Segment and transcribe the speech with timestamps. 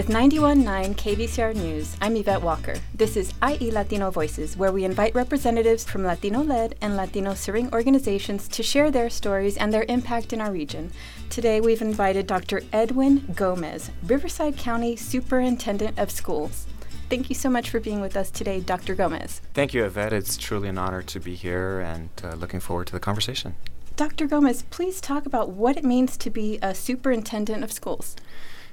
[0.00, 2.76] With 91.9 KVCR News, I'm Yvette Walker.
[2.94, 7.70] This is IE Latino Voices, where we invite representatives from Latino led and Latino serving
[7.74, 10.90] organizations to share their stories and their impact in our region.
[11.28, 12.62] Today, we've invited Dr.
[12.72, 16.66] Edwin Gomez, Riverside County Superintendent of Schools.
[17.10, 18.94] Thank you so much for being with us today, Dr.
[18.94, 19.42] Gomez.
[19.52, 20.14] Thank you, Yvette.
[20.14, 23.54] It's truly an honor to be here and uh, looking forward to the conversation.
[23.96, 24.26] Dr.
[24.26, 28.16] Gomez, please talk about what it means to be a superintendent of schools.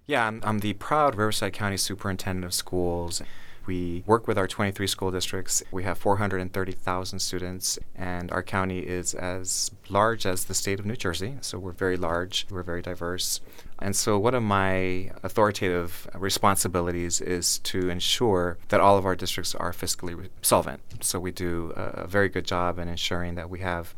[0.07, 3.21] Yeah, I'm, I'm the proud Riverside County Superintendent of Schools.
[3.65, 5.61] We work with our 23 school districts.
[5.69, 10.95] We have 430,000 students, and our county is as large as the state of New
[10.95, 11.35] Jersey.
[11.41, 13.41] So we're very large, we're very diverse.
[13.79, 19.53] And so, one of my authoritative responsibilities is to ensure that all of our districts
[19.55, 20.79] are fiscally re- solvent.
[21.01, 23.93] So, we do a, a very good job in ensuring that we have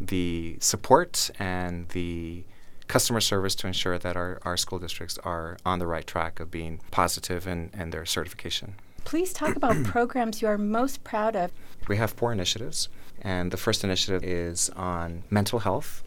[0.00, 2.44] the support and the
[2.88, 6.50] customer service to ensure that our, our school districts are on the right track of
[6.50, 8.74] being and, in, in their certification.
[9.04, 11.52] Please talk about programs you are most proud of.
[11.86, 12.88] We have four initiatives,
[13.22, 16.02] and the first initiative is on mental health.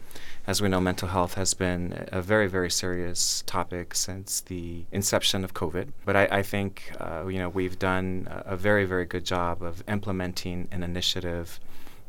[0.46, 5.44] As we know, mental health has been a very, very serious topic since the inception
[5.44, 5.92] of COVID.
[6.04, 9.62] But I, I think, uh, you know, we've done a, a very, very good job
[9.62, 11.60] of implementing an initiative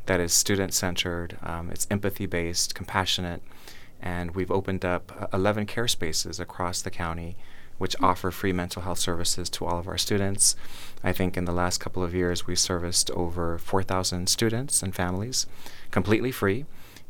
[0.06, 3.42] that is student-centered, um, it's empathy-based, compassionate,
[4.04, 7.36] and we've opened up uh, 11 care spaces across the county
[7.78, 10.54] which offer free mental health services to all of our students.
[11.02, 15.46] I think in the last couple of years, we serviced over 4,000 students and families
[15.90, 16.66] completely free.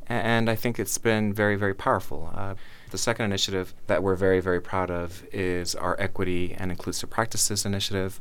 [0.06, 2.30] And I think it's been very, very powerful.
[2.34, 2.54] Uh,
[2.90, 7.64] the second initiative that we're very, very proud of is our Equity and Inclusive Practices
[7.64, 8.20] Initiative.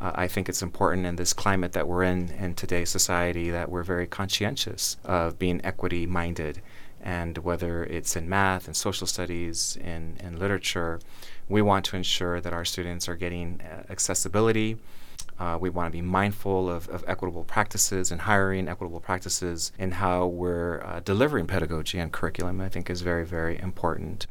[0.00, 3.70] Uh, I think it's important in this climate that we're in in today's society that
[3.70, 6.60] we're very conscientious of being equity minded
[7.02, 11.00] and whether it's in math and social studies and in, literature,
[11.48, 14.78] we want to ensure that our students are getting uh, accessibility.
[15.38, 19.92] Uh, we want to be mindful of, of, equitable practices and hiring equitable practices in
[19.92, 24.26] how we're uh, delivering pedagogy and curriculum, I think is very, very important.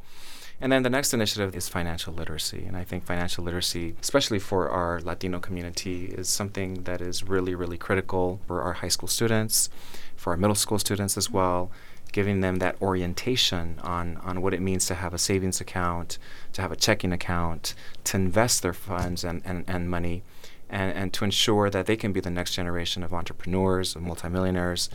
[0.61, 2.65] And then the next initiative is financial literacy.
[2.67, 7.55] And I think financial literacy, especially for our Latino community, is something that is really,
[7.55, 9.69] really critical for our high school students,
[10.15, 11.71] for our middle school students as well
[12.11, 16.17] giving them that orientation on, on what it means to have a savings account,
[16.53, 17.73] to have a checking account,
[18.03, 20.23] to invest their funds and, and, and money,
[20.69, 24.89] and, and to ensure that they can be the next generation of entrepreneurs, of multimillionaires.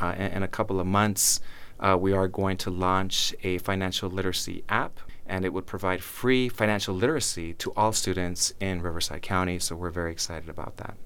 [0.00, 1.40] Uh, in, in, a couple of months,
[1.80, 6.48] uh, we are going to launch a financial literacy app, and it would provide free
[6.48, 9.58] financial literacy to all students in Riverside County.
[9.58, 10.96] So we're very excited about that.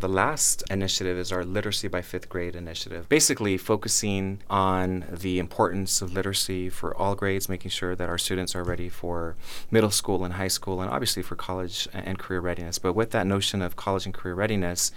[0.00, 6.00] The last initiative is our Literacy by Fifth Grade initiative, basically focusing on the importance
[6.00, 9.34] of literacy for all grades, making sure that our students are ready for
[9.72, 12.78] middle school and high school, and obviously for college and career readiness.
[12.78, 14.92] But with that notion of college and career readiness,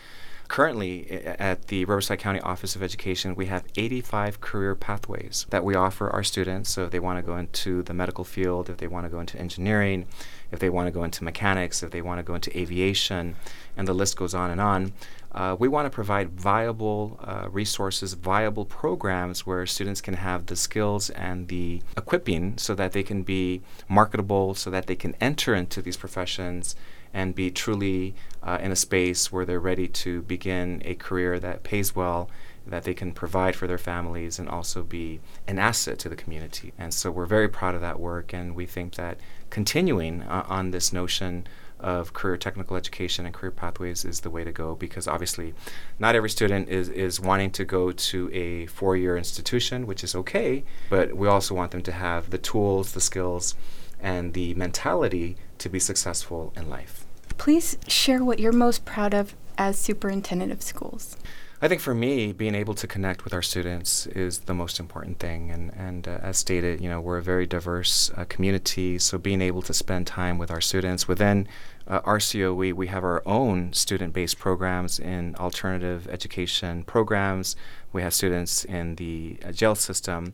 [0.52, 5.76] currently at the Riverside County Office of Education, we have 85 career pathways that we
[5.76, 6.70] offer our students.
[6.72, 9.22] So if they want to go into the medical field, if they want to go
[9.22, 10.08] into engineering,
[10.52, 13.38] if they want to go into mechanics, if they want to go into aviation,
[13.78, 14.92] and the list goes on and on.
[15.32, 20.58] Uh, we want to provide viable uh, resources, viable programs where students can have the
[20.58, 25.56] skills and the equipping so that they can be marketable, so that they can enter
[25.56, 26.76] into these professions
[27.14, 31.64] and be truly uh, in a space where they're ready to begin a career that
[31.64, 32.30] pays well,
[32.66, 36.74] that they can provide for their families, and also be an asset to the community.
[36.78, 40.72] And so we're very proud of that work, and we think that continuing uh, on
[40.72, 41.48] this notion
[41.82, 45.54] of career technical education and career pathways is the way to go because obviously
[46.00, 50.16] not every student is, is wanting to go to a four year institution, which is
[50.16, 53.56] okay, but we also want them to have the tools, the skills,
[54.00, 57.06] and the mentality to be successful in life.
[57.38, 61.16] Please share what you're most proud of as superintendent of schools.
[61.64, 65.20] I think for me, being able to connect with our students is the most important
[65.20, 65.52] thing.
[65.52, 69.44] And, and uh, as stated, you know, we're a very diverse uh, community, so being
[69.44, 71.48] able to spend time with our students within
[71.88, 77.56] uh, RCOE, we, we have our own student based programs in alternative education programs.
[77.94, 80.34] We have students in the uh, jail system.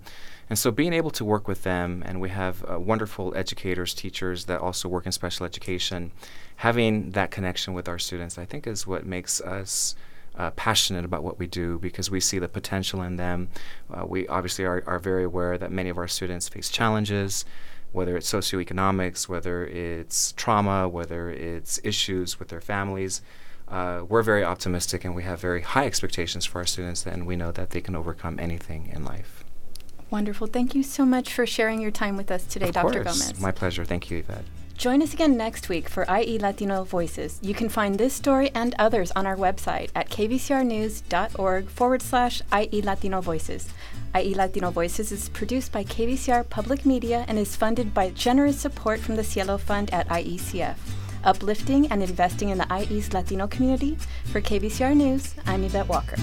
[0.49, 4.45] And so being able to work with them, and we have uh, wonderful educators, teachers
[4.45, 6.11] that also work in special education,
[6.57, 9.93] having that connection with our students, I think is what makes us.
[10.37, 13.49] Uh, passionate about what we do because we see the potential in them.
[13.91, 17.43] Uh, we obviously are, are very aware that many of our students face challenges,
[17.91, 23.23] whether it's socioeconomics, whether it's trauma, whether it's issues with their families.
[23.67, 27.35] Uh, we're very optimistic and we have very high expectations for our students, and we
[27.35, 29.43] know that they can overcome anything in life.
[30.09, 30.47] Wonderful.
[30.47, 33.03] Thank you so much for sharing your time with us today, of Dr.
[33.03, 33.23] Course.
[33.23, 33.41] Gomez.
[33.41, 33.83] My pleasure.
[33.83, 34.45] Thank you, Yvette.
[34.77, 37.39] Join us again next week for IE Latino Voices.
[37.41, 42.83] You can find this story and others on our website at kvcrnews.org forward slash IE
[42.83, 43.69] Latino Voices.
[44.15, 48.99] IE Latino Voices is produced by KVCR Public Media and is funded by generous support
[48.99, 50.75] from the Cielo Fund at IECF.
[51.23, 53.97] Uplifting and investing in the IE's Latino community.
[54.31, 56.17] For KVCR News, I'm Yvette Walker.